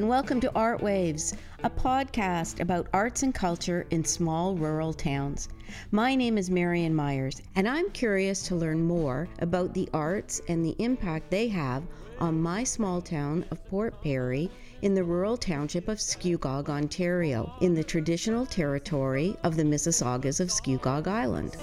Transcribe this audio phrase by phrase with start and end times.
[0.00, 5.50] and welcome to Art Waves, a podcast about arts and culture in small rural towns.
[5.90, 10.64] My name is Marian Myers, and I'm curious to learn more about the arts and
[10.64, 11.82] the impact they have
[12.18, 14.50] on my small town of Port Perry
[14.80, 20.48] in the rural township of Scugog, Ontario, in the traditional territory of the Mississaugas of
[20.48, 21.58] Scugog Island.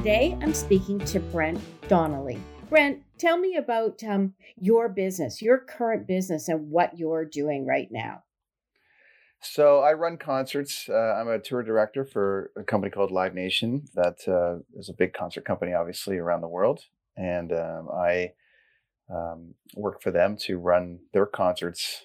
[0.00, 2.40] Today, I'm speaking to Brent Donnelly.
[2.70, 7.88] Brent, tell me about um, your business, your current business, and what you're doing right
[7.90, 8.22] now.
[9.42, 10.88] So I run concerts.
[10.88, 13.84] Uh, I'm a tour director for a company called Live Nation.
[13.92, 16.80] That uh, is a big concert company, obviously around the world,
[17.14, 18.32] and um, I
[19.14, 22.04] um, work for them to run their concerts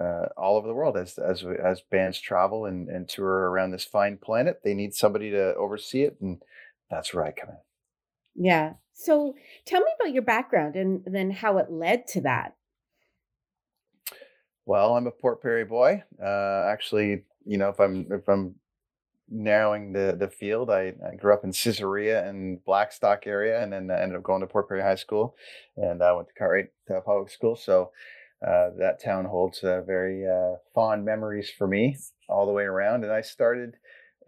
[0.00, 0.96] uh, all over the world.
[0.96, 5.30] As as as bands travel and, and tour around this fine planet, they need somebody
[5.30, 6.42] to oversee it, and
[6.90, 8.44] that's where I come in.
[8.44, 8.74] Yeah.
[8.92, 9.34] So
[9.66, 12.56] tell me about your background and then how it led to that.
[14.66, 16.02] Well, I'm a Port Perry boy.
[16.22, 18.56] Uh, actually, you know, if I'm if I'm
[19.28, 23.90] narrowing the the field, I, I grew up in Caesarea and Blackstock area, and then
[23.90, 25.34] I ended up going to Port Perry High School,
[25.76, 27.56] and I went to Cartwright uh, Public School.
[27.56, 27.90] So
[28.46, 31.96] uh, that town holds uh, very uh, fond memories for me
[32.28, 33.04] all the way around.
[33.04, 33.76] And I started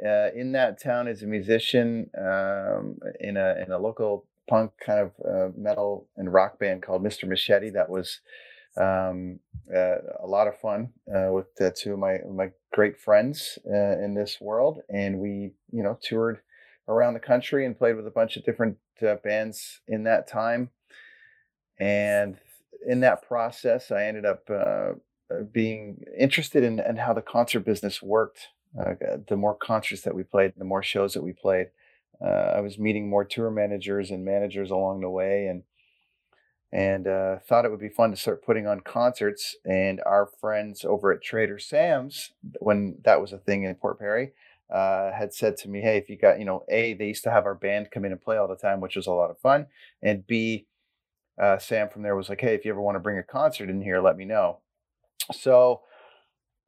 [0.05, 5.01] uh, in that town as a musician um, in a in a local punk kind
[5.01, 7.29] of uh, metal and rock band called Mr.
[7.29, 7.71] Machete.
[7.71, 8.21] That was
[8.77, 9.41] um,
[9.75, 13.99] uh, a lot of fun uh, with uh, two of my my great friends uh,
[14.03, 16.41] in this world, and we you know toured
[16.89, 18.77] around the country and played with a bunch of different
[19.25, 20.71] bands in that time.
[21.79, 22.39] And
[22.87, 24.49] in that process, I ended up
[25.53, 28.49] being interested in, in how the concert business worked.
[28.75, 31.69] The more concerts that we played, the more shows that we played.
[32.25, 35.65] I was meeting more tour managers and managers along the way, and
[36.73, 39.57] and uh, thought it would be fun to start putting on concerts.
[39.65, 44.33] And our friends over at Trader Sam's, when that was a thing in Port Perry,
[44.73, 47.31] uh, had said to me, "Hey, if you got, you know, a they used to
[47.31, 49.39] have our band come in and play all the time, which was a lot of
[49.39, 49.67] fun,
[50.03, 50.67] and b
[51.41, 53.69] uh, Sam from there was like, "Hey, if you ever want to bring a concert
[53.69, 54.61] in here, let me know."
[55.33, 55.83] So.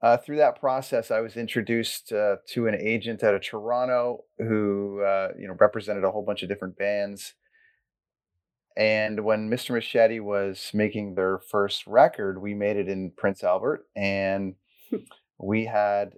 [0.04, 5.00] Uh, through that process, I was introduced uh, to an agent out of Toronto who,
[5.00, 7.32] uh, you know, represented a whole bunch of different bands
[8.76, 9.70] and when Mr.
[9.70, 14.54] Machete was making their first record, we made it in Prince Albert, and
[15.38, 16.14] we had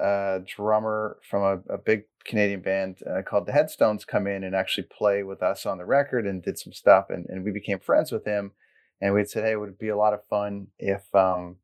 [0.00, 4.54] a drummer from a, a big Canadian band uh, called the Headstones come in and
[4.54, 7.78] actually play with us on the record and did some stuff, and, and we became
[7.78, 8.52] friends with him.
[9.00, 11.56] And we said, hey, it would be a lot of fun if um,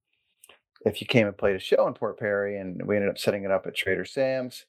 [0.85, 3.45] if you came and played a show in Port Perry, and we ended up setting
[3.45, 4.67] it up at Trader Sam's.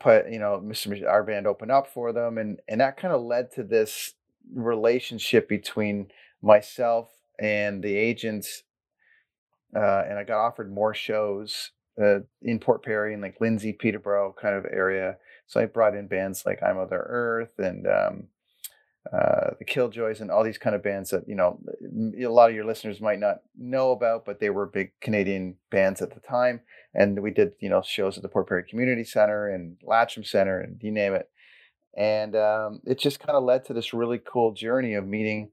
[0.00, 1.06] Put you know, Mr.
[1.08, 4.14] Our band opened up for them, and and that kind of led to this
[4.54, 6.08] relationship between
[6.42, 8.62] myself and the agents
[9.74, 14.34] uh, and I got offered more shows uh, in Port Perry and like Lindsay, Peterborough
[14.40, 15.16] kind of area.
[15.46, 18.24] So I brought in bands like I Mother Earth and um,
[19.12, 21.60] uh, the Killjoys and all these kind of bands that you know
[22.18, 26.00] a lot of your listeners might not know about, but they were big Canadian bands
[26.00, 26.60] at the time.
[26.94, 30.60] And we did you know shows at the Port Perry Community Center and Latcham Center
[30.60, 31.28] and you name it
[31.96, 35.50] and um, it just kind of led to this really cool journey of meeting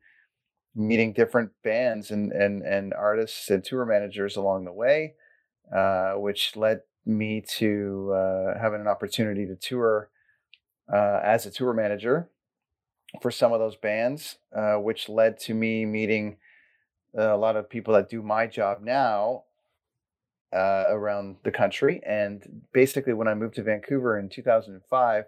[0.73, 5.13] meeting different bands and and and artists and tour managers along the way,
[5.75, 10.09] uh, which led me to uh, having an opportunity to tour
[10.91, 12.29] uh, as a tour manager
[13.22, 16.38] for some of those bands, uh, which led to me meeting
[17.17, 19.44] a lot of people that do my job now
[20.53, 22.01] uh, around the country.
[22.05, 25.25] And basically, when I moved to Vancouver in 2005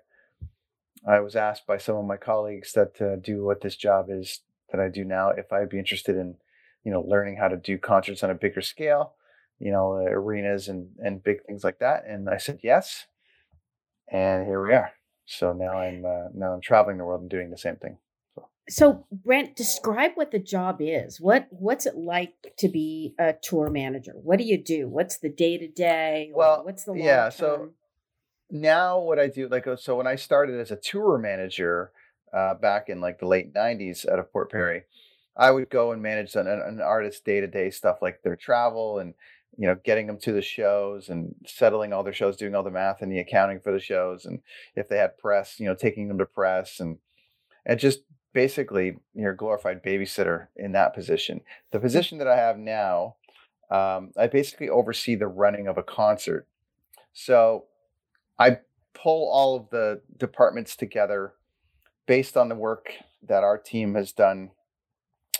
[1.07, 4.39] I was asked by some of my colleagues that uh, do what this job is
[4.71, 6.35] that I do now if I'd be interested in,
[6.83, 9.13] you know, learning how to do concerts on a bigger scale,
[9.59, 12.06] you know, uh, arenas and and big things like that.
[12.07, 13.07] And I said yes,
[14.09, 14.91] and here we are.
[15.25, 17.97] So now I'm uh, now I'm traveling the world and doing the same thing.
[18.35, 18.47] So.
[18.69, 21.19] So Brent, describe what the job is.
[21.19, 24.13] What what's it like to be a tour manager?
[24.15, 24.87] What do you do?
[24.87, 26.31] What's the day to day?
[26.33, 27.29] Well, what's the yeah.
[27.29, 27.71] So
[28.49, 31.91] now what I do, like, uh, so when I started as a tour manager
[32.33, 34.83] uh, back in like the late '90s out of Port Perry,
[35.35, 38.99] I would go and manage an, an artist's day to day stuff like their travel
[38.99, 39.13] and
[39.57, 42.71] you know getting them to the shows and settling all their shows, doing all the
[42.71, 44.39] math and the accounting for the shows, and
[44.75, 46.97] if they had press, you know, taking them to press and
[47.65, 48.01] and just
[48.33, 51.41] basically you're a glorified babysitter in that position.
[51.71, 53.15] The position that I have now,
[53.71, 56.47] um, I basically oversee the running of a concert
[57.13, 57.65] So
[58.39, 58.57] I
[58.94, 61.33] pull all of the departments together
[62.07, 62.88] based on the work
[63.27, 64.51] that our team has done,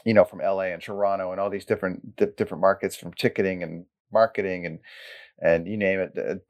[0.06, 3.64] you know, from LA and Toronto and all these different di- different markets from ticketing
[3.64, 4.80] and marketing and
[5.42, 6.46] and you name it.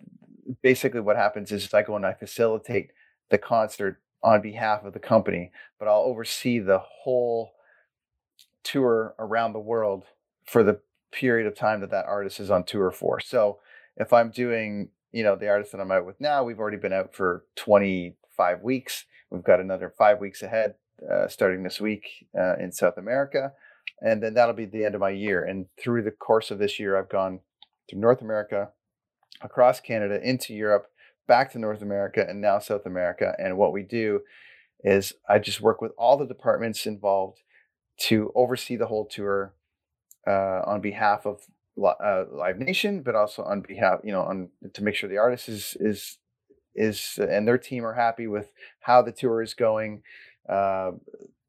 [0.62, 2.92] Basically, what happens is I go and I facilitate
[3.30, 7.54] the concert on behalf of the company, but I'll oversee the whole
[8.64, 10.06] tour around the world
[10.46, 10.80] for the
[11.12, 13.20] period of time that that artist is on tour for.
[13.20, 13.60] So
[13.98, 16.94] if I'm doing, you know, the artist that I'm out with now, we've already been
[16.94, 19.06] out for 25 weeks.
[19.30, 20.76] We've got another five weeks ahead,
[21.12, 23.52] uh, starting this week uh, in South America.
[24.02, 25.44] And then that'll be the end of my year.
[25.44, 27.40] And through the course of this year, I've gone
[27.90, 28.70] to North America,
[29.42, 30.88] across Canada, into Europe,
[31.28, 33.34] back to North America, and now South America.
[33.38, 34.22] And what we do
[34.84, 37.40] is I just work with all the departments involved
[37.98, 39.54] to oversee the whole tour
[40.28, 41.42] uh, on behalf of
[41.78, 45.50] uh, Live Nation, but also on behalf, you know, on to make sure the artist
[45.50, 46.18] is is
[46.76, 48.52] is and their team are happy with
[48.82, 50.04] how the tour is going.
[50.48, 50.92] Uh,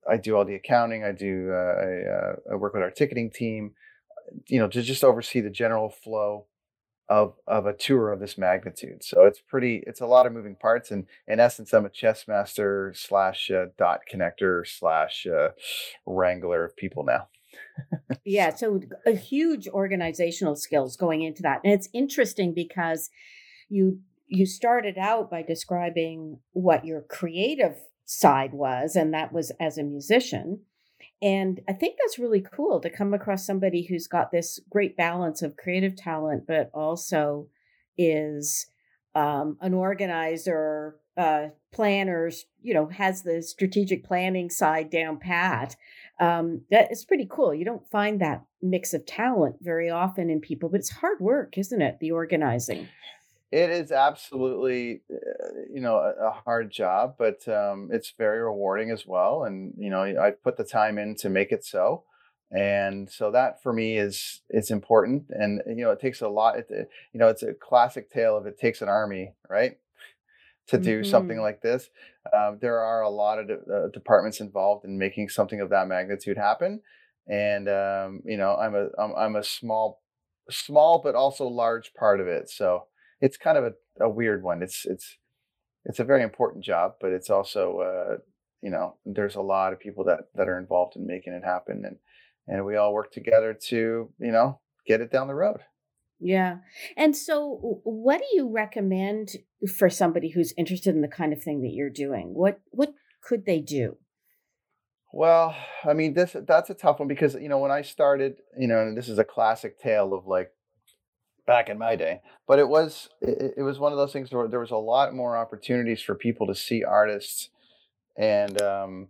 [0.08, 1.04] I do all the accounting.
[1.04, 1.50] I do.
[1.50, 3.72] Uh, I, uh, I work with our ticketing team,
[4.47, 6.47] you know, to just oversee the general flow
[7.09, 9.05] of of a tour of this magnitude.
[9.05, 9.82] So it's pretty.
[9.87, 13.67] It's a lot of moving parts, and in essence, I'm a chess master slash uh,
[13.76, 15.50] dot connector slash uh,
[16.06, 17.29] wrangler of people now.
[18.25, 21.61] Yeah, so a huge organizational skills going into that.
[21.62, 23.11] And it's interesting because
[23.69, 29.77] you you started out by describing what your creative side was and that was as
[29.77, 30.61] a musician.
[31.23, 35.43] And I think that's really cool to come across somebody who's got this great balance
[35.43, 37.49] of creative talent but also
[37.97, 38.67] is
[39.15, 45.77] um, an organizer, uh, planners, you know, has the strategic planning side down pat
[46.21, 47.55] um, that is pretty cool.
[47.55, 51.59] You don't find that mix of talent very often in people, but it's hard work,
[51.59, 51.99] isn't it?
[52.01, 52.89] The organizing.
[53.50, 55.17] It is absolutely, uh,
[55.73, 59.44] you know, a, a hard job, but um, it's very rewarding as well.
[59.44, 62.05] And you know, I put the time in to make it so,
[62.50, 65.26] and so that for me is it's important.
[65.31, 66.58] And you know, it takes a lot.
[66.58, 66.67] It,
[67.12, 69.79] you know, it's a classic tale of it takes an army, right,
[70.69, 71.41] to do something Mhm.
[71.41, 71.91] like this.
[72.32, 75.88] Um, there are a lot of de- uh, departments involved in making something of that
[75.88, 76.81] magnitude happen,
[77.29, 80.02] and um, you know, I'm a I'm, I'm a small,
[80.50, 82.49] small but also large part of it.
[82.50, 82.87] So
[83.20, 84.62] it's kind of a, a weird one.
[84.62, 85.19] It's it's
[85.84, 88.16] it's a very important job, but it's also uh,
[88.62, 91.84] you know there's a lot of people that that are involved in making it happen,
[91.84, 91.96] and
[92.46, 95.61] and we all work together to you know get it down the road.
[96.20, 96.58] Yeah.
[96.96, 99.31] And so, what do you recommend
[99.76, 102.34] for somebody who's interested in the kind of thing that you're doing?
[102.34, 103.99] What what could they do?
[105.12, 108.69] Well, I mean this that's a tough one because you know when I started, you
[108.69, 110.50] know, and this is a classic tale of like
[111.46, 114.49] back in my day, but it was it, it was one of those things where
[114.49, 117.50] there was a lot more opportunities for people to see artists
[118.17, 119.08] and um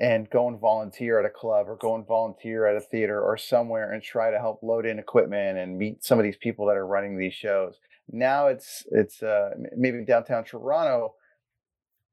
[0.00, 3.36] and go and volunteer at a club or go and volunteer at a theater or
[3.36, 6.76] somewhere and try to help load in equipment and meet some of these people that
[6.76, 7.78] are running these shows.
[8.10, 11.14] Now it's it's uh, maybe downtown Toronto.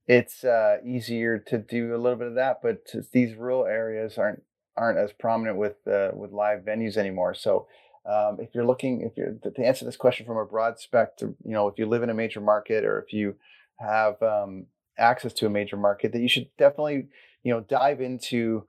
[0.08, 4.44] It's uh, easier to do a little bit of that, but these rural areas aren't
[4.78, 7.34] aren't as prominent with uh, with live venues anymore.
[7.34, 7.68] So
[8.10, 11.54] um, if you're looking, if you're to answer this question from a broad spectrum, you
[11.54, 13.36] know, if you live in a major market or if you
[13.80, 14.66] have um,
[14.98, 17.08] access to a major market, that you should definitely
[17.44, 18.66] you know dive into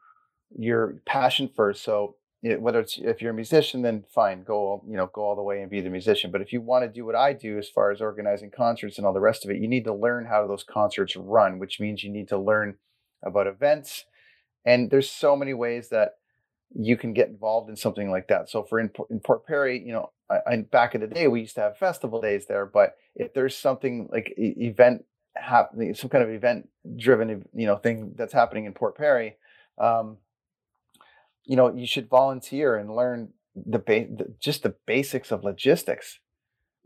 [0.56, 1.82] your passion first.
[1.82, 5.36] So it, whether it's if you're a musician then fine go you know go all
[5.36, 6.30] the way and be the musician.
[6.30, 9.06] But if you want to do what i do as far as organizing concerts and
[9.06, 12.04] all the rest of it you need to learn how those concerts run which means
[12.04, 12.76] you need to learn
[13.24, 14.04] about events.
[14.64, 16.14] And there's so many ways that
[16.78, 18.50] you can get involved in something like that.
[18.50, 21.28] So for in, Port- in port perry you know I, I, back in the day
[21.28, 25.04] we used to have festival days there but if there's something like event
[25.36, 29.36] happening some kind of event driven you know thing that's happening in port perry
[29.78, 30.16] um,
[31.44, 36.20] you know you should volunteer and learn the, ba- the just the basics of logistics.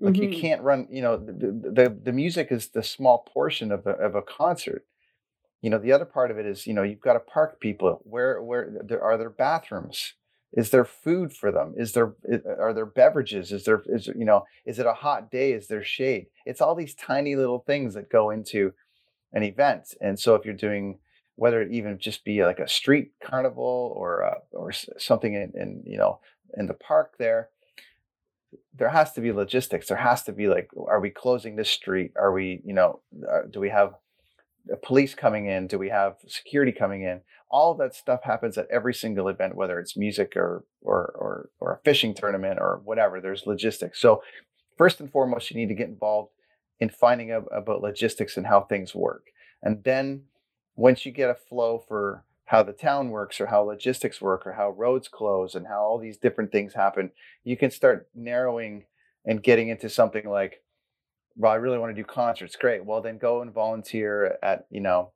[0.01, 0.41] Like you Mhm.
[0.41, 3.91] can't run you know the, the the the music is the small portion of a,
[3.91, 4.87] of a concert
[5.63, 8.01] you know the other part of it is you know you've got to park people
[8.05, 10.15] where where there are there bathrooms?
[10.53, 11.75] Is there food for them?
[11.77, 12.15] Is there
[12.59, 13.53] are there beverages?
[13.53, 15.53] Is there is you know is it a hot day?
[15.53, 16.27] Is there shade?
[16.45, 18.73] It's all these tiny little things that go into
[19.33, 19.95] an event.
[20.01, 20.99] And so if you're doing
[21.37, 25.83] whether it even just be like a street carnival or uh, or something in, in
[25.87, 26.21] you know
[26.57, 27.49] in the park there
[28.77, 29.89] there has to be logistics.
[29.89, 32.13] There has to be like are we closing this street?
[32.17, 33.01] Are we you know
[33.31, 33.97] uh, do we have uh,
[34.83, 38.95] police coming in do we have security coming in all that stuff happens at every
[38.95, 43.47] single event whether it's music or or or, or a fishing tournament or whatever there's
[43.47, 44.23] logistics so
[44.81, 46.33] first and foremost, you need to get involved
[46.79, 49.27] in finding out about logistics and how things work.
[49.63, 50.23] And then
[50.75, 54.55] once you get a flow for how the town works or how logistics work or
[54.55, 57.11] how roads close and how all these different things happen,
[57.45, 58.85] you can start narrowing
[59.27, 60.63] and getting into something like,
[61.41, 62.55] well, I really want to do concerts.
[62.55, 62.85] Great.
[62.85, 65.13] Well, then go and volunteer at, you know,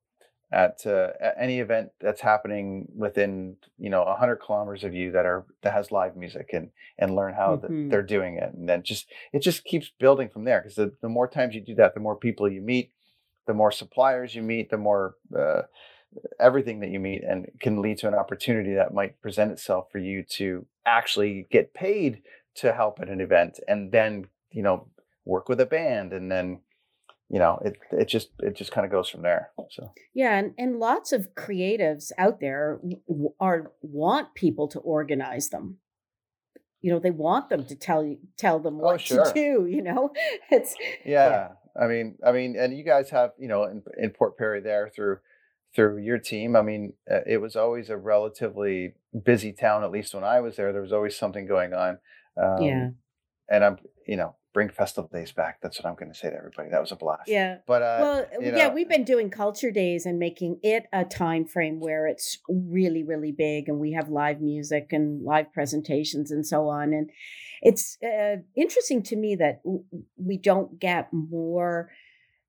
[0.50, 5.26] at, uh, at any event that's happening within you know 100 kilometers of you that
[5.26, 7.60] are that has live music and and learn how Mhm.
[7.62, 10.92] the, they're doing it and then just it just keeps building from there because the,
[11.02, 12.92] the more times you do that the more people you meet
[13.48, 15.62] the more suppliers you meet the more uh,
[16.38, 19.98] everything that you meet and can lead to an opportunity that might present itself for
[19.98, 22.22] you to actually get paid
[22.54, 24.86] to help at an event and then you know
[25.24, 26.60] work with a band and then
[27.30, 30.54] you know it it just it just kind of goes from there so Yeah, and,
[30.58, 32.80] and lots of creatives out there
[33.40, 35.78] are want people to organize them.
[36.80, 39.24] You know, they want them to tell you tell them Oh, what sure.
[39.24, 39.66] to do.
[39.66, 40.12] You know,
[40.50, 41.48] it's Yeah,
[41.80, 44.90] I mean, I mean, and you guys have, you know, in, in Port Perry there
[44.94, 45.18] through
[45.74, 46.54] through your team.
[46.54, 49.82] I mean, uh, it was always a relatively busy town.
[49.82, 51.98] At least when I was there, there was always something going on.
[52.36, 52.88] Um, yeah,
[53.48, 55.60] and I'm, you know, bring festival days back.
[55.60, 56.70] That's what I'm going to say to everybody.
[56.70, 57.28] That was a blast.
[57.28, 57.56] yeah.
[57.66, 61.44] But uh, Well, yeah, know, we've been doing culture days and making it a time
[61.44, 66.46] frame where it's really, really big, and we have live music and live presentations and
[66.46, 66.94] so on.
[66.94, 67.10] And
[67.60, 69.84] it's uh, interesting to me that w-
[70.16, 71.90] we don't get more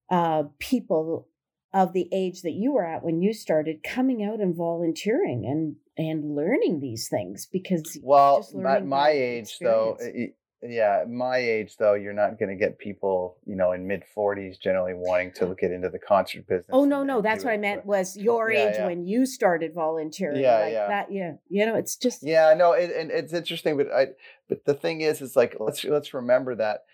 [0.10, 1.28] uh, people
[1.74, 5.76] of the age that you were at when you started coming out and volunteering and
[5.98, 10.34] and learning these things because well, at my age though, experience.
[10.69, 14.60] Yeah, my age though, you're not going to get people, you know, in mid 40s
[14.60, 16.69] generally wanting to get into the concert business.
[16.72, 18.86] Oh no, no, that's what I meant was your Yeah, age yeah.
[18.86, 20.41] when you started volunteering.
[20.41, 20.88] Yeah, like yeah.
[20.88, 21.34] That, yeah.
[21.50, 24.07] You know, it's just Yeah, no, it, and it's interesting, but I,
[24.50, 26.86] but the thing is, is like let's let's remember that,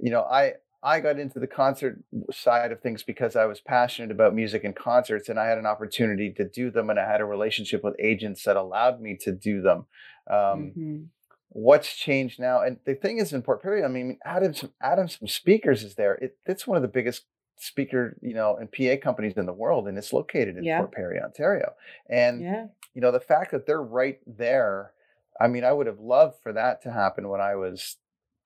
[0.00, 4.10] you know, I I got into the concert side of things because I was passionate
[4.10, 7.20] about music and concerts, and I had an opportunity to do them, and I had
[7.20, 9.86] a relationship with agents that allowed me to do them.
[10.30, 11.08] Um, Mhm.
[11.52, 12.60] What's changed now?
[12.62, 16.14] And the thing is, in Port Perry, I mean, Adams Adams Speakers is there.
[16.14, 17.24] It, it's one of the biggest
[17.56, 20.78] speaker, you know, and PA companies in the world, and it's located in Yeah.
[20.78, 21.72] Port Perry, Ontario.
[22.08, 22.66] And yeah.
[22.94, 24.92] you know the fact that they're right there
[25.40, 27.96] i mean i would have loved for that to happen when i was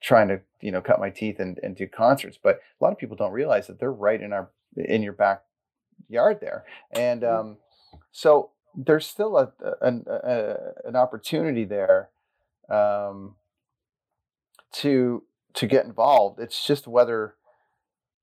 [0.03, 2.99] trying to you know cut my teeth and, and do concerts but a lot of
[2.99, 7.41] people don't realize that they're right in our in your backyard there and Mm.
[7.41, 7.57] um,
[8.13, 12.11] so there's still a, a- an, a, an opportunity there
[12.69, 13.37] um,
[14.73, 15.23] to
[15.55, 16.41] to get involved.
[16.41, 17.35] It's just whether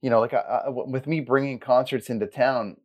[0.02, 2.78] you know like I, I, with me bringing concerts into town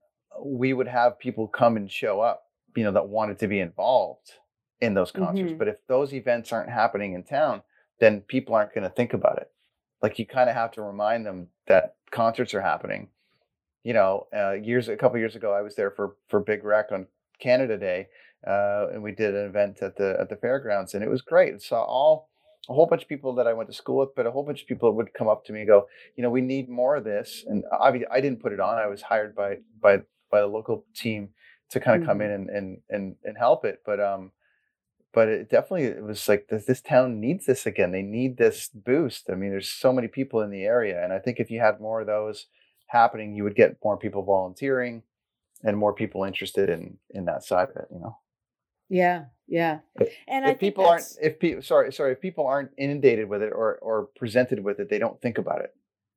[0.44, 2.44] we would have people come and show up
[2.76, 4.32] you know that wanted to be involved
[4.80, 5.52] in those concerts.
[5.52, 5.58] Mhm.
[5.58, 7.62] but if those events aren't happening in town
[8.00, 9.50] then people aren't going to think about it.
[10.02, 13.08] Like you kind of have to remind them that concerts are happening.
[13.82, 16.92] You know uh, years a couple years ago i was there for for big rec
[16.92, 17.06] on
[17.38, 18.08] canada day
[18.46, 21.52] uh, and we did an event at the at the fairgrounds and it was great.
[21.52, 22.28] And saw all
[22.68, 24.62] a whole bunch of people that i went to school with but a whole bunch
[24.62, 25.86] of people would come up to me and go
[26.16, 28.78] you know we need more of this and obviously i didn't put it on.
[28.78, 29.98] I was hired by by
[30.30, 31.30] by the local team
[31.70, 34.32] to kind of come in and and and, and help it but um
[35.12, 37.90] but it definitely it was like this, this town needs this again.
[37.90, 39.30] They need this boost.
[39.30, 41.80] I mean there's so many people in the area and i think if you had
[41.80, 42.46] more of those
[42.88, 45.02] happening you would get more people volunteering
[45.64, 48.16] and more people interested in in that side of it you know
[48.88, 49.26] Yeah.
[49.48, 49.80] Yeah.
[50.00, 53.52] If- And if people aren't if people sorry sorry if people aren't inundated with it
[53.52, 55.72] or or presented with it they don't think about it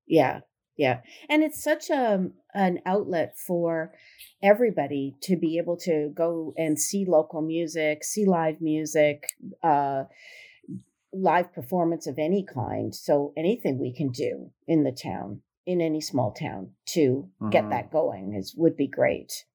[0.08, 0.42] Yeah,
[0.76, 3.94] yeah, and it's such a an outlet for
[4.42, 9.28] everybody to be able to go and see local music, see live music,
[9.62, 10.06] uh,
[11.14, 12.96] live performance of any kind.
[12.96, 17.70] So anything we can do in the town, in any small town, to get Mhm.
[17.70, 19.46] that going is would be great.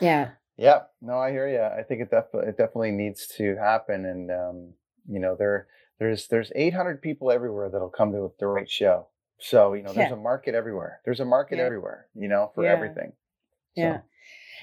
[0.00, 1.60] Yeah, Yeah, no, I hear you.
[1.62, 4.72] I think it def- it definitely needs to happen, and um,
[5.08, 9.08] you know, there there's there's 800 people everywhere that'll come to the right show.
[9.38, 10.16] So you know, there's Yeah.
[10.16, 11.00] a market everywhere.
[11.04, 11.64] There's a market Yeah.
[11.64, 12.06] everywhere.
[12.14, 12.72] You know, for Yeah.
[12.72, 13.12] everything.
[13.76, 14.00] So, yeah.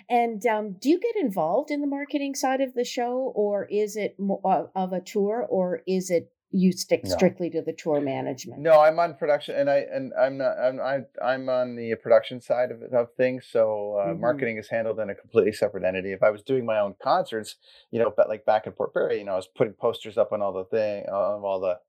[0.10, 3.96] And um, do you get involved in the marketing side of the show, or is
[3.96, 7.16] it mo- uh, of a tour, or is it you stick No.
[7.16, 8.62] strictly to the tour management?
[8.62, 10.58] No, I'm on production, and I and I'm not.
[10.60, 13.48] I'm I, I'm on the production side of of things.
[13.50, 14.20] So uh, Mhm.
[14.22, 16.12] marketing is handled in a completely separate entity.
[16.14, 17.56] If I was doing my own concerts,
[17.92, 20.32] you know, but like back in Port Perry, you know, I was putting posters up
[20.32, 21.80] on all the thing, on all the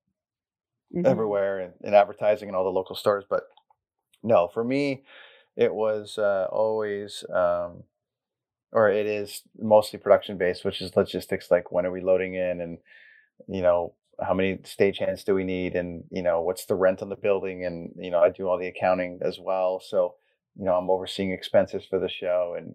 [0.95, 1.05] Mhm.
[1.07, 3.25] everywhere and, and advertising in all the local stores.
[3.29, 3.45] But
[4.23, 5.05] no, for me,
[5.57, 7.85] it was uh, always, um,
[8.73, 11.51] or it is mostly production based, which is logistics.
[11.51, 12.79] Like when are we loading in, and
[13.49, 15.75] you know, how many stagehands do we need?
[15.75, 17.65] And you know what's the rent on the building?
[17.65, 19.81] And you know i do all the accounting as well.
[19.81, 20.15] So
[20.57, 22.75] you know i'm overseeing expenses for the show and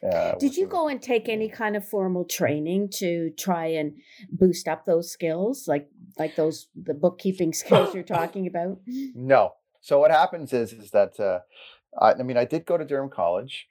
[0.00, 3.94] uh, Did you go and take any kind of formal training to try and
[4.30, 8.78] boost up those skills, like like those the bookkeeping skills you're talking about?
[8.86, 9.54] no.
[9.80, 11.40] So what happens is is that uh,
[12.00, 13.68] I, I mean i did go to durham college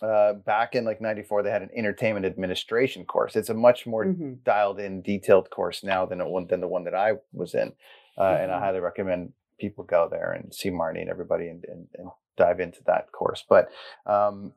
[0.00, 4.06] uh, back in like 94 they had an entertainment administration course it's a much more
[4.06, 4.42] Mhm.
[4.44, 7.72] dialed in detailed course now than it than the one that i was in
[8.18, 8.60] uh, and i Mhm.
[8.60, 12.82] highly recommend people go there and see marnie and everybody and, and, and dive into
[12.84, 13.70] that course but
[14.06, 14.52] um,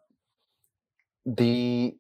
[1.26, 1.96] the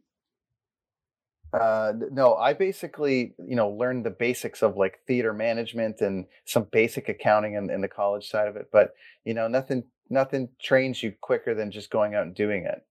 [1.53, 6.63] uh no i basically you know learned the basics of like theater management and some
[6.71, 11.01] basic accounting in, in the college side of it but you know nothing nothing trains
[11.01, 12.85] you quicker than just going out and doing it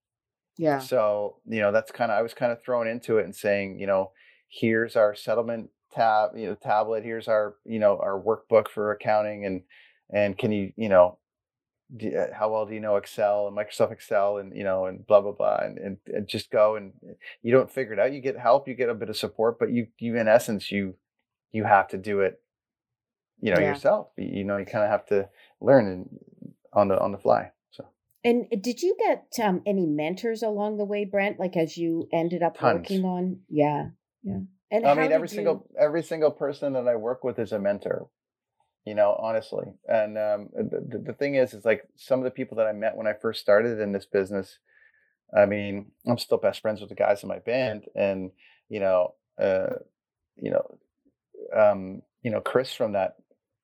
[0.57, 0.79] Yeah.
[0.79, 3.79] so you know that's kind of i was kind of thrown into it and saying
[3.79, 4.11] you know
[4.47, 9.45] here's our settlement tab you know tablet here's our you know our workbook for accounting
[9.45, 9.61] and
[10.13, 11.17] and can you you know
[11.95, 15.05] do, uh, how well do you know excel and microsoft excel and you know and
[15.07, 16.93] blah blah blah and, and, and just go and
[17.43, 19.71] you don't figure it out you get help you get a bit of support but
[19.71, 20.95] you you in essence you
[21.51, 22.41] you have to do it
[23.39, 23.69] you know Yeah.
[23.69, 25.29] yourself you, know you kind of have to
[25.61, 26.19] learn and
[26.73, 27.51] on the on the fly
[28.25, 31.39] And did you get um, any mentors along the way, Brent?
[31.39, 32.79] Like as you ended up Tons.
[32.79, 33.41] working on?
[33.49, 33.89] Yeah,
[34.23, 34.39] yeah.
[34.71, 37.59] And I mean, every you- single every single person that I work with is a
[37.59, 38.09] mentor.
[38.85, 39.65] You know, honestly.
[39.87, 42.73] And um, the, the- the thing is, is like some of the people that I
[42.73, 44.59] met when I first started in this business.
[45.35, 48.31] I mean, I'm still best friends with the guys in my band, and
[48.69, 49.67] you know, uh,
[50.37, 50.77] you know,
[51.55, 53.15] um, you know, Chris from that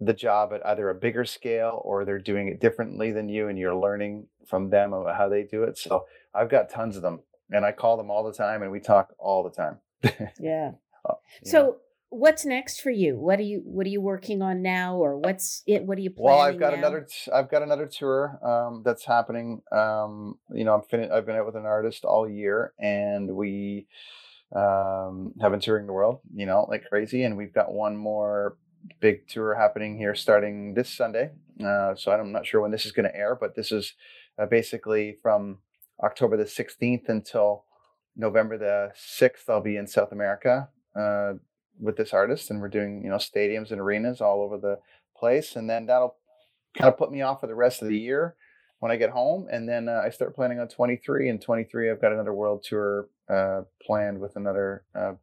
[0.00, 3.58] the job at either a bigger scale or they're doing it differently than you and
[3.58, 5.78] you're learning from them about how they do it.
[5.78, 6.04] So
[6.34, 9.14] I've got tons of them and I call them all the time and we talk
[9.18, 9.78] all the time.
[10.38, 10.72] yeah.
[11.08, 11.76] you So know.
[12.10, 13.16] what's next for you?
[13.18, 15.84] What are you What are you working on now, or what's it?
[15.84, 16.36] What are you planning?
[16.38, 16.78] well, I've got now?
[16.78, 19.62] another t- I've got another tour um, that's happening.
[19.72, 23.86] Um, you know, I'm fin- I've been out with an artist all year and we
[24.54, 27.22] um, have been touring the world, you know, like crazy.
[27.24, 28.56] And we've got one more
[29.00, 31.30] big tour happening here starting this Sunday.
[31.64, 33.94] Uh, so I'm not sure when this is going to air, but this is
[34.38, 35.58] uh, basically from
[36.02, 37.64] October the 16th until
[38.16, 39.48] November the 6th.
[39.48, 41.34] I'll be in South America uh,
[41.80, 44.78] with this artist, and we're doing you know stadiums and arenas all over the
[45.16, 46.16] place, and then that'll
[46.76, 48.36] kind of put me off for the rest of the year
[48.78, 51.28] when I get home, and then uh, I start planning on 23.
[51.28, 55.14] And 23, I've got another world tour uh, planned with another uh,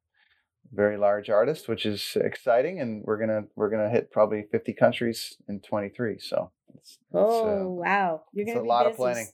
[0.71, 5.37] very large artist, which is exciting, and we're gonna we're gonna hit probably 50 countries
[5.47, 6.17] in 23.
[6.19, 9.27] So it's, it's, Oh uh, wow, you're gonna a lot of planning.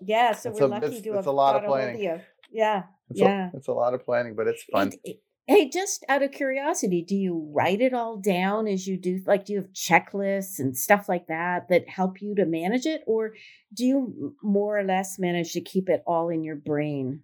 [0.00, 1.68] Yeah, so It's we're a- lucky it's- to it's have a lot of got a
[1.68, 2.02] hold planning.
[2.02, 2.20] you.
[2.52, 3.50] Yeah, it's yeah.
[3.52, 4.88] a, it's a lot of planning, but it's fun.
[4.88, 8.96] It- it- hey, just out of curiosity, do you write it all down as you
[8.98, 9.20] do?
[9.26, 13.02] Like, do you have checklists and stuff like that that help you to manage it,
[13.06, 13.34] or
[13.72, 17.22] do you more or less manage to keep it all in your brain?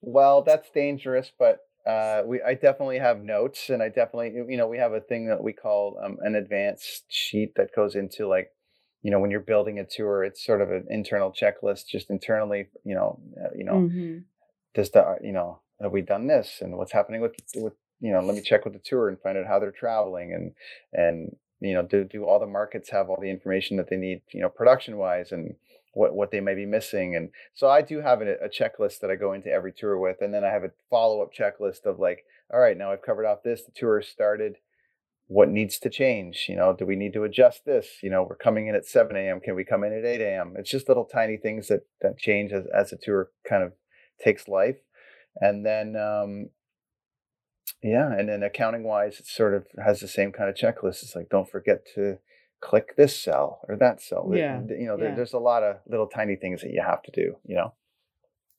[0.00, 4.68] Well, that's dangerous, but uh, we I definitely have notes, and I definitely you know
[4.68, 8.52] we have a thing that we call um, an advanced sheet that goes into like
[9.02, 12.68] you know when you're building a tour, it's sort of an internal checklist, just internally.
[12.84, 14.24] You know, uh, you know, Mhm.
[14.74, 18.20] does the you know have we done this, and what's happening with with you know,
[18.20, 20.52] let me check with the tour and find out how they're traveling and
[20.92, 24.20] and you know, do do all the markets have all the information that they need,
[24.32, 25.54] you know, production wise and
[25.96, 29.10] what what they may be missing and so i do have a, a, checklist that
[29.10, 32.24] i go into every tour with and then i have a follow-up checklist of like
[32.52, 34.56] all right now i've covered off this the tour started.
[35.28, 36.46] What needs to change?
[36.48, 37.98] You know do we need to adjust this?
[38.00, 40.54] You know we're coming in at 7 a.m can we come in at 8 a.m
[40.56, 43.72] it's just little tiny things that that change as, as the tour kind of
[44.22, 44.76] takes life
[45.40, 46.50] and then um
[47.82, 51.02] yeah and then accounting wise it sort of has the same kind of checklist.
[51.02, 52.18] It's like don't forget to
[52.66, 54.28] click this cell or that cell.
[54.34, 54.60] Yeah.
[54.68, 55.14] You know, yeah.
[55.14, 57.72] there's a lot of little tiny things that you have to do, you know?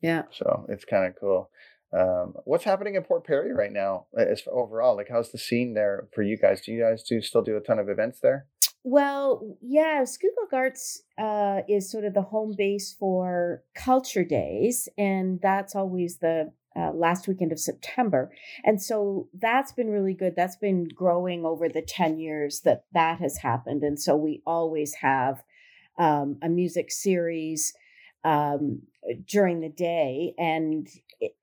[0.01, 0.23] Yeah.
[0.31, 1.49] So it's kind of cool.
[1.91, 4.95] Um, what's happening in Port Perry right now as overall?
[4.95, 6.61] Like, how's the scene there for you guys?
[6.61, 8.45] Do you guys do still do a ton of events there?
[8.89, 15.41] Well, yeah, Scugog Arts uh, is sort of the home base for Culture Days, and
[15.41, 18.31] that's always the uh, last weekend of September.
[18.63, 20.37] And so that's been really good.
[20.37, 23.83] That's been growing over the 10 years that that has happened.
[23.83, 25.43] And so we always have
[25.99, 27.73] um, a music series
[28.23, 28.83] um,
[29.27, 30.33] during the day.
[30.37, 30.87] And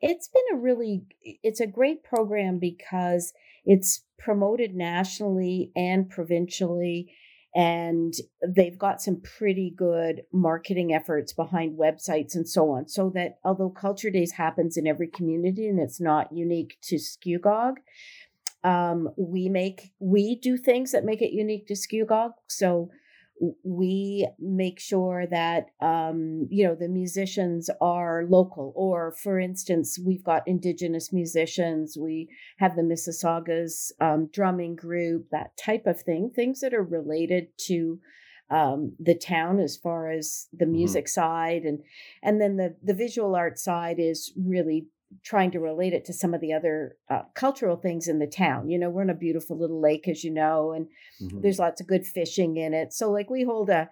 [0.00, 1.02] it's been a really,
[1.42, 3.34] it's a great program because
[3.66, 7.12] it's promoted nationally and provincially
[7.54, 8.14] and
[8.46, 13.70] they've got some pretty good marketing efforts behind websites and so on so that although
[13.70, 17.74] culture days happens in every community and it's not unique to Scugog
[18.64, 22.90] um, we make we do things that make it unique to Scugog so
[23.64, 30.24] we make sure that um, you know the musicians are local or for instance we've
[30.24, 36.60] got indigenous musicians we have the mississaugas um, drumming group that type of thing things
[36.60, 37.98] that are related to
[38.50, 41.20] um, the town as far as the music mm-hmm.
[41.20, 41.80] side and
[42.22, 44.86] and then the the visual art side is really
[45.22, 48.68] trying to relate it to some of the other uh, cultural things in the town.
[48.68, 50.86] You know, we're in a beautiful little lake, as you know, and
[51.20, 51.40] mm-hmm.
[51.40, 52.92] there's lots of good fishing in it.
[52.92, 53.90] So, like, we hold a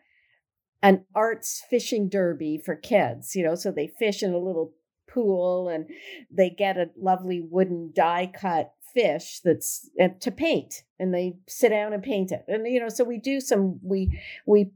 [0.82, 3.36] an arts fishing derby for kids.
[3.36, 4.72] You know, so they fish in a little
[5.08, 5.86] pool and
[6.30, 11.70] they get a lovely wooden die cut fish that's uh, to paint and they sit
[11.70, 14.70] down and paint it and you know so we do some we we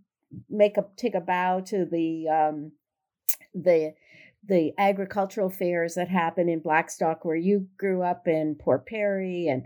[0.49, 2.73] make a take a bow to the um
[3.55, 3.93] the
[4.49, 9.65] the agricultural fairs that happen in Blackstock, where you grew up in Port Perry, and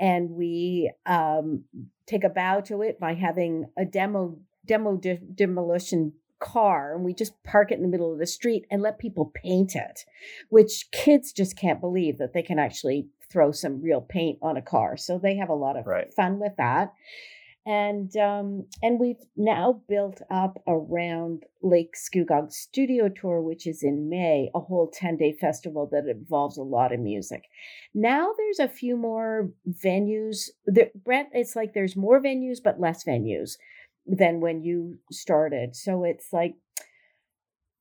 [0.00, 1.64] and we um,
[2.06, 7.12] take a bow to it by having a demo demo de- demolition car and we
[7.12, 10.04] just park it in the middle of the street and let people paint it
[10.50, 14.62] which kids just can't believe that they can actually throw some real paint on a
[14.62, 16.14] car so they have a lot of right.
[16.14, 16.92] fun with that
[17.68, 24.08] and um, and we've now built up around Lake Scugog Studio Tour, which is in
[24.08, 27.42] May, a whole ten day festival that involves a lot of music.
[27.94, 29.50] Now there's a few more
[29.84, 30.48] venues.
[30.64, 33.58] There, Brent, it's like there's more venues but less venues
[34.06, 35.76] than when you started.
[35.76, 36.54] So it's like.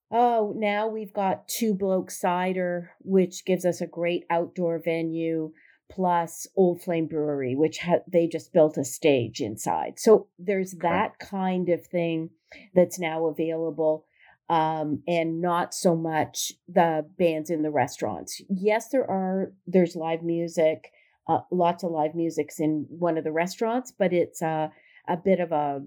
[0.09, 5.51] Oh, now we've got Two Bloke Cider, which gives us a great outdoor venue
[5.89, 9.99] plus Old Flame Brewery, which ha- they just built a stage inside.
[9.99, 12.29] So there's that kind of thing
[12.73, 14.05] that's now available.
[14.49, 18.41] Um, and not so much the bands in the restaurants.
[18.47, 20.93] Yes, there are, there's live music,
[21.27, 24.71] uh, lots of live musics in one of the restaurants, but it's a,
[25.05, 25.81] a bit of a,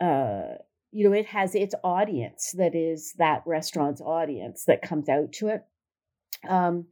[0.00, 0.58] uh,
[0.92, 5.48] you know, it has its audience that is that restaurant's audience that comes out to
[5.48, 5.64] it.
[6.48, 6.86] Um,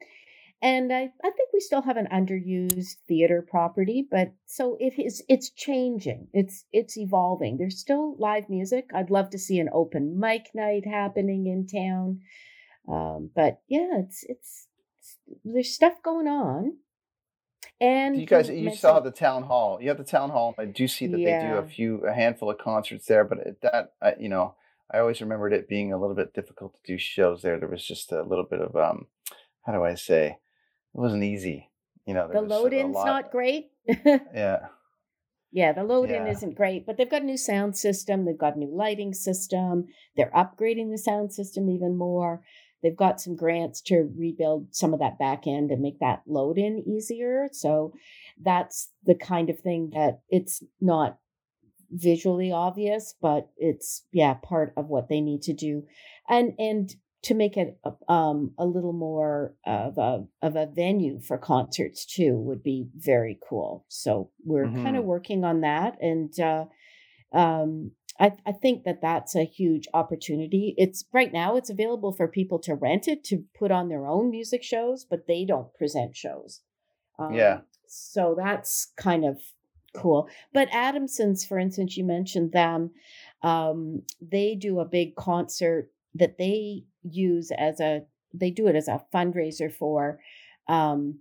[0.61, 5.23] and I, I think we still have an underused theater property, but so it is
[5.29, 6.29] it's changing.
[6.33, 7.59] It's it's evolving.
[7.59, 8.91] There's still live music.
[8.95, 12.21] I'd love to see an open mic night happening in town.
[12.89, 14.67] Um, but yeah, it's, it's,
[14.99, 16.79] it's there's stuff going on.
[17.81, 19.79] And you guys, you still have the town hall.
[19.81, 20.55] You have the town hall.
[20.59, 21.43] I do see that yeah.
[21.43, 23.25] they do a few, a handful of concerts there.
[23.25, 24.57] But that, I, you know,
[24.91, 27.59] I always remembered it being a little bit difficult to do shows there.
[27.59, 29.07] There was just a little bit of, um,
[29.65, 30.39] how do I say?
[30.95, 31.71] It wasn't easy.
[32.07, 33.71] You know, the load in's not great.
[33.87, 34.69] yeah.
[35.51, 38.25] Yeah, the load in isn't great, but they've got a new sound system.
[38.25, 39.87] They've got a new lighting system.
[40.15, 42.43] They're upgrading the sound system even more.
[42.83, 46.59] They've got some grants to rebuild some of that back end and make that load
[46.59, 47.49] in easier.
[47.51, 47.95] So
[48.41, 51.19] that's the kind of thing that it's not
[51.91, 55.85] visually obvious, but it's yeah part of what they need to do.
[56.29, 57.79] And and to make it
[58.09, 63.39] um, a little more of a of a venue for concerts too would be very
[63.49, 63.85] cool.
[63.89, 64.85] So we're mm-hmm.
[64.85, 66.65] kind of working on that, and uh,
[67.33, 70.75] um, I, I think that that's a huge opportunity.
[70.77, 74.31] It's right now it's available for people to rent it to put on their own
[74.31, 76.61] music shows, but they don't present shows.
[77.19, 77.61] Um, Yeah.
[77.87, 79.41] So that's kind of
[79.95, 80.29] cool.
[80.53, 82.91] But Adamson's, for instance, you mentioned them.
[83.43, 88.03] Um, they do a big concert that they use as a
[88.35, 90.21] they do it as a fundraiser for
[90.69, 91.21] um,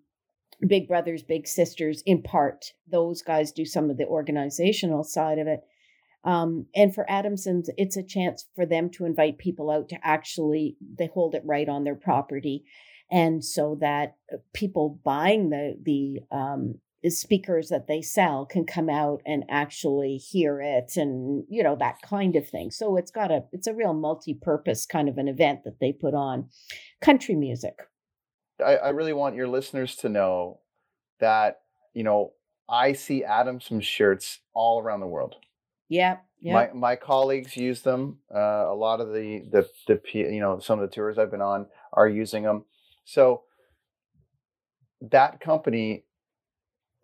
[0.66, 2.04] Big Brothers, Big Sisters.
[2.06, 5.62] In part, those guys do some of the organizational side of it.
[6.24, 10.76] Um, and for Adamson's, it's a chance for them to invite people out to actually
[10.98, 12.66] they hold it right on their property,
[13.10, 16.76] and so that uh, people buying the the um,
[17.10, 22.02] speakers that they sell can come out and actually hear it, and you know that
[22.02, 22.72] kind of thing.
[22.72, 26.14] So it's got a it's a real multi-purpose kind of an event that they put
[26.14, 26.50] on.
[27.02, 27.80] Country music.
[28.64, 30.60] I, I really want your listeners to know
[31.20, 31.60] that
[31.94, 32.34] you know
[32.70, 35.36] I see Adamson shirts all around the world.
[35.90, 36.24] Yep.
[36.42, 36.54] Yep.
[36.54, 38.20] My my colleagues use them.
[38.34, 41.32] Uh, a lot of the the the P- you know some of the tours I've
[41.32, 42.66] been on are using them.
[43.06, 43.44] So
[45.02, 46.06] that company,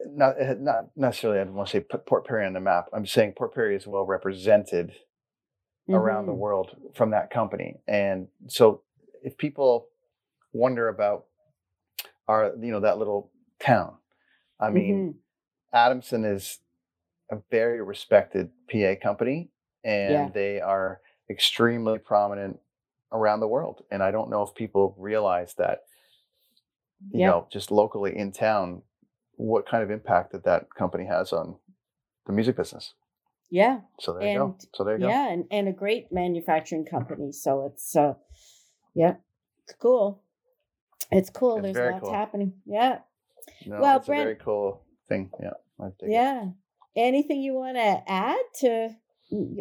[0.07, 1.39] not eh, not necessarily.
[1.39, 2.87] I don't want to say put Port Perry on the map.
[2.93, 4.93] I'm saying Port Perry is well represented
[5.89, 6.37] around the Mhm.
[6.37, 7.81] world from that company.
[7.87, 8.83] And so
[9.23, 9.89] if people
[10.53, 11.25] wonder about
[12.27, 13.97] our you know that little town,
[14.59, 15.15] I mean Mhm.
[15.73, 16.59] Adamson is
[17.31, 19.49] a very respected PA company
[19.83, 20.29] and Yeah.
[20.29, 22.59] they are extremely prominent
[23.11, 23.83] around the world.
[23.91, 25.85] And I don't know if people realize that,
[27.11, 28.83] you know, just locally in town,
[29.35, 31.55] what kind of impact that that company has on
[32.25, 32.93] the music business.
[33.49, 33.81] Yeah.
[33.99, 34.57] So there you go.
[34.73, 35.09] So there you go.
[35.09, 37.31] Yeah, and, and a great manufacturing company.
[37.31, 38.13] So it's uh
[38.95, 39.15] yeah,
[39.67, 40.21] it's cool.
[41.11, 41.63] It's cool.
[41.63, 42.13] It's There's lots cool.
[42.13, 42.53] happening.
[42.65, 42.99] Yeah.
[43.65, 45.29] No, Well, it's a very cool thing.
[45.41, 45.51] Yeah.
[45.99, 46.11] Dig it.
[46.13, 46.45] Yeah.
[46.95, 48.89] Anything you want to add to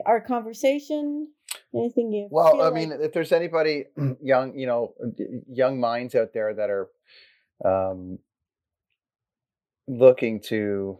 [0.06, 1.28] our conversation?
[1.74, 3.87] Anything you Well, I like- mean, if there's anybody
[4.22, 4.94] young, you know,
[5.50, 6.88] young minds out there that are
[7.64, 8.18] um,
[9.98, 10.98] looking to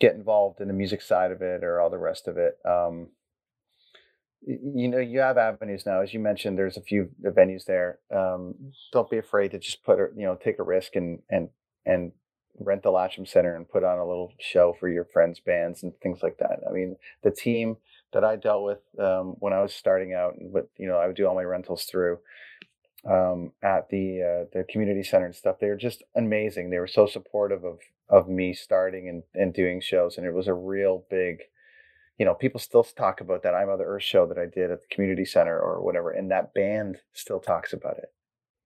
[0.00, 3.08] get involved in the music side of it or all the rest of it, um,
[4.46, 6.02] you know, you have avenues now.
[6.02, 7.98] As you mentioned, there's a few venues there.
[8.14, 8.54] Um,
[8.92, 11.48] don't be afraid to just put, you know, take a risk and and
[11.86, 12.12] and
[12.58, 15.92] rent the Latcham Center and put on a little show for your friends' bands and
[16.02, 16.60] things like that.
[16.68, 17.78] I mean, the team
[18.12, 21.06] that I dealt with um, when I was starting out, and what you know, I
[21.06, 22.18] would do all my rentals through
[23.08, 25.56] um, at the uh, the community center and stuff.
[25.60, 26.70] They were just amazing.
[26.70, 30.48] They were so supportive of of me starting and, and doing shows, and it was
[30.48, 31.38] a real big.
[32.18, 34.80] You know, people still talk about that I Mother Earth show that I did at
[34.80, 38.10] the community center or whatever, and that band still talks about it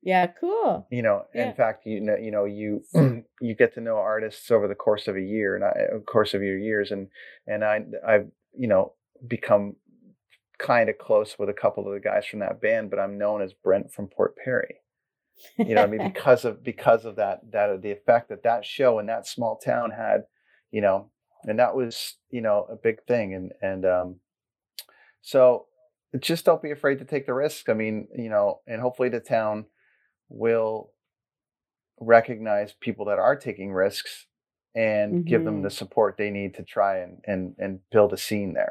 [0.03, 0.87] yeah, cool.
[0.91, 1.49] you know Yeah.
[1.51, 2.85] in fact you know you know you
[3.41, 6.35] you get to know artists over the course of a year and I, uh, course
[6.35, 7.09] of your years and
[7.47, 8.95] and i i've you know
[9.27, 9.77] become
[10.59, 13.43] kind of close with a couple of the guys from that band but i'm known
[13.43, 14.77] as brent from port perry.
[15.57, 16.13] You know what i mean?
[16.13, 19.93] Because of because of that that the effect that that show in that small town
[19.93, 20.25] had
[20.71, 21.11] you know
[21.45, 24.17] and that was you know a big thing and and um
[25.23, 25.67] so
[26.19, 27.69] just don't be afraid to take the risk.
[27.69, 29.67] I mean you know and hopefully the town
[30.29, 30.91] will
[32.01, 34.27] recognize people that are taking risks
[34.75, 38.55] and give them the support they need to try and and and build a scene
[38.55, 38.68] there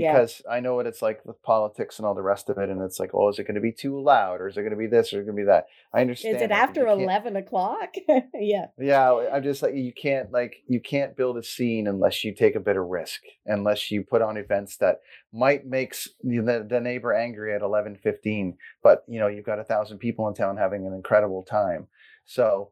[0.00, 0.12] Yeah.
[0.12, 2.80] because I know what it's like with politics and all the rest of it and
[2.82, 4.76] it's like oh is it going to be too loud or is it going to
[4.76, 7.36] be this or is it going to be that I understand Is it after 11
[7.36, 7.94] o'clock?
[8.34, 8.66] yeah.
[8.78, 12.54] yeah, I'm just like you can't like you can't build a scene unless you take
[12.54, 15.00] a bit of risk, unless you put on events that
[15.32, 19.98] might make the, the neighbor angry at 11:15, but you know you've got a thousand
[19.98, 21.88] people in town having an incredible time.
[22.24, 22.70] So,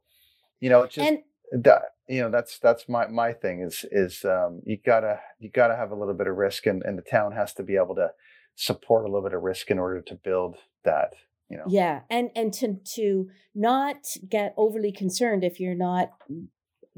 [0.61, 4.25] you know, it's just And that you know that's that's my my thing is is
[4.25, 7.33] um, you gotta you gotta have a little bit of risk, and and the town
[7.33, 8.11] has to be able to
[8.55, 11.15] support a little bit of risk in order to build that.
[11.51, 11.65] You know.
[11.69, 16.11] yeah, and and to to not get overly concerned if you're not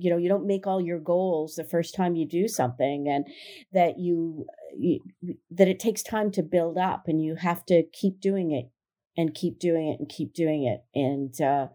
[0.02, 3.26] you know, you don't make all your goals the first time you do something and
[3.72, 4.46] that you,
[4.76, 5.00] you
[5.50, 8.70] that it takes time to build up and you have to keep doing it
[9.16, 11.66] and keep doing it and keep doing it and uh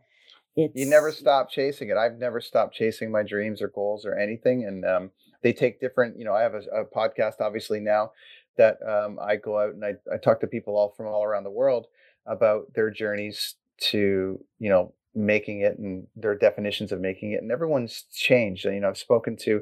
[0.55, 1.97] it's you never stop chasing it.
[1.97, 4.65] I've never stopped chasing my dreams or goals or anything.
[4.65, 8.11] And um, they take different, you know, I have a, a podcast obviously now
[8.57, 11.43] that um, I go out and I, I talk to people all from all around
[11.43, 11.87] the world
[12.25, 17.41] about their journeys to, you know, making it and their definitions of making it.
[17.41, 18.65] And everyone's changed.
[18.65, 19.61] You know, I've spoken to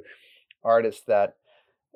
[0.64, 1.36] artists that,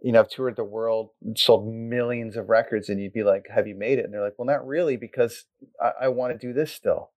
[0.03, 3.67] you know, have toured the world, sold millions of records, and you'd be like, Have
[3.67, 4.05] you made it?
[4.05, 5.45] And they're like, Well, not really, because
[5.81, 7.11] I, I want to do this still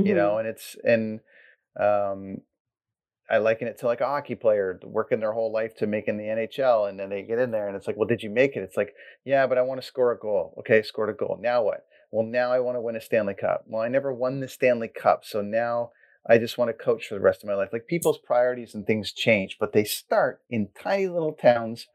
[0.00, 0.14] you Mhm.
[0.14, 1.20] know and it's and
[1.80, 2.38] um
[3.30, 6.24] i liken it to like a hockey player working their whole life to making the
[6.24, 8.62] nhl and then they get in there and it's like well did you make it
[8.62, 11.62] it's like yeah but i want to score a goal okay scored a goal now
[11.62, 14.48] what well now i want to win a stanley cup well i never won the
[14.48, 15.90] stanley cup so now
[16.28, 17.68] I just want to coach for the rest of my life.
[17.72, 21.86] Like people's priorities and things change, but they start in tiny little towns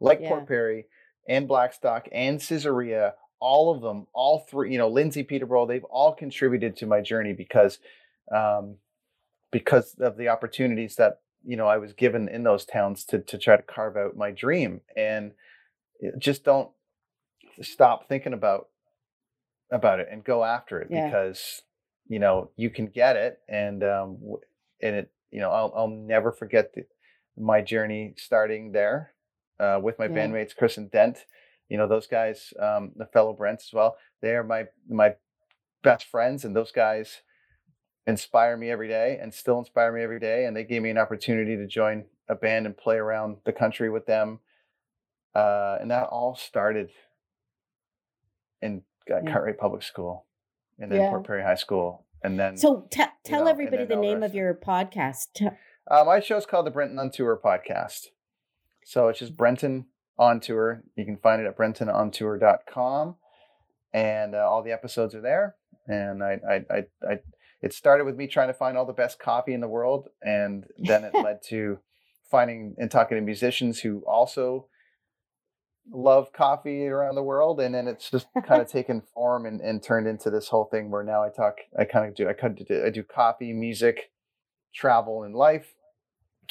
[0.00, 0.28] like Yeah.
[0.28, 0.86] Port Perry
[1.28, 3.14] and Blackstock and Caesarea.
[3.40, 7.32] All of them, all three, you know, Lindsay, Peterborough, they've all contributed to my journey
[7.32, 7.78] because,
[8.34, 8.76] um,
[9.52, 13.38] because of the opportunities that you know I was given in those towns to to
[13.38, 14.80] try to carve out my dream.
[14.96, 15.32] And
[16.18, 16.70] just don't
[17.62, 18.68] stop thinking about
[19.70, 21.04] about it and go after it Yeah.
[21.06, 21.62] because
[22.08, 24.18] you know you can get it and um
[24.80, 26.84] and it you know I'll I'll never forget the,
[27.36, 29.12] my journey starting there
[29.60, 30.12] uh, with my Yeah.
[30.26, 31.24] bandmates Chris and Dent.
[31.68, 33.96] You know those guys, um, the fellow Brents as well.
[34.22, 35.14] They are my my
[35.82, 37.22] best friends, and those guys
[38.06, 40.46] inspire me every day and still inspire me every day.
[40.46, 43.90] And they gave me an opportunity to join a band and play around the country
[43.90, 44.40] with them.
[45.34, 46.88] Uh, and that all started
[48.62, 49.30] in uh, Yeah.
[49.30, 50.24] Cartwright Public School
[50.78, 51.10] and then Yeah.
[51.10, 52.06] Port Perry High School.
[52.22, 55.28] And then So te- tell know, everybody the name of your podcast.
[55.90, 58.06] Uh, my show's called the Brenton on Tour podcast.
[58.84, 59.86] So it's just Brenton
[60.18, 60.82] on Tour.
[60.96, 63.16] You can find it at brentonontour.com.
[63.92, 65.56] And uh, all the episodes are there.
[65.86, 66.78] And I, I, I,
[67.08, 67.18] I,
[67.62, 70.08] it started with me trying to find all the best coffee in the world.
[70.22, 71.78] And then it led to
[72.30, 74.66] finding and talking to musicians who also
[75.90, 77.60] love coffee around the world.
[77.60, 80.90] And then it's just kind of taken form and, and turned into this whole thing
[80.90, 83.52] where now I talk, I kind of do, I kind of do, I do coffee,
[83.52, 84.10] music,
[84.74, 85.74] travel, and life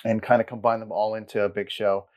[0.04, 2.08] and kind of combine them all into a big show.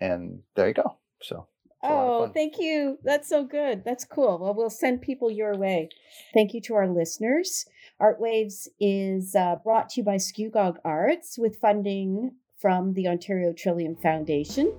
[0.00, 0.96] And there you go.
[1.22, 2.98] So it's a lot of Oh, thank you.
[3.04, 3.84] That's so good.
[3.84, 4.38] That's cool.
[4.38, 5.88] Well, we'll send people your way.
[6.34, 7.66] Thank you to our listeners.
[7.98, 13.52] Art Waves is uh, brought to you by Scugog Arts with funding from the Ontario
[13.52, 14.72] Trillium Foundation.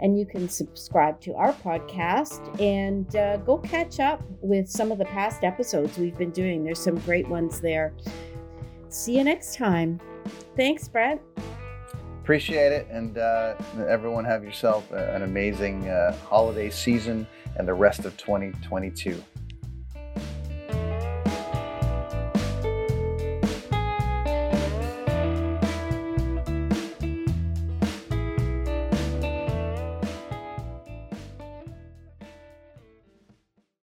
[0.00, 4.98] And you can subscribe to our podcast and uh, go catch up with some of
[4.98, 6.64] the past episodes we've been doing.
[6.64, 7.92] There's some great ones there.
[8.88, 10.00] See you next time.
[10.56, 11.20] Thanks, Brent.
[12.30, 12.86] Appreciate it.
[12.92, 13.56] And uh,
[13.88, 19.20] everyone have yourself an amazing uh, holiday season and the rest of 2022.